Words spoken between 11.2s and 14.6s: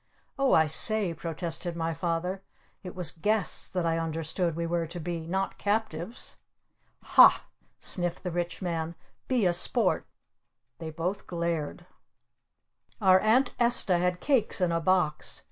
glared. Our Aunt Esta had cakes